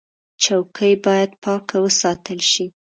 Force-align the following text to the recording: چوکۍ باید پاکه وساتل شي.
چوکۍ 0.43 0.93
باید 1.05 1.31
پاکه 1.43 1.77
وساتل 1.83 2.39
شي. 2.51 2.65